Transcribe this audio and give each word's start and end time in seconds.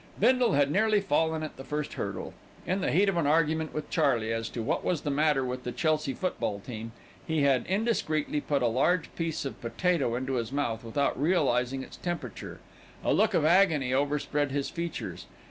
Bindle 0.19 0.53
had 0.53 0.71
nearly 0.71 0.99
fallen 0.99 1.43
at 1.43 1.57
the 1.57 1.63
first 1.63 1.93
hurdle. 1.93 2.33
In 2.65 2.81
the 2.81 2.89
heat 2.91 3.07
of 3.07 3.17
an 3.17 3.27
argument 3.27 3.71
with 3.71 3.91
Charley 3.91 4.33
as 4.33 4.49
to 4.49 4.63
what 4.63 4.83
was 4.83 5.01
the 5.01 5.11
matter 5.11 5.45
with 5.45 5.63
the 5.63 5.71
Chelsea 5.71 6.15
football 6.15 6.59
team, 6.59 6.91
he 7.27 7.43
had 7.43 7.67
indiscreetly 7.67 8.41
put 8.41 8.63
a 8.63 8.67
large 8.67 9.13
piece 9.13 9.45
of 9.45 9.61
potato 9.61 10.15
into 10.15 10.33
his 10.37 10.51
mouth 10.51 10.83
without 10.83 11.21
realising 11.21 11.83
its 11.83 11.97
temperature. 11.97 12.59
A 13.03 13.13
look 13.13 13.35
of 13.35 13.45
agony 13.45 13.93
overspread 13.93 14.49
his 14.49 14.71
features. 14.71 15.27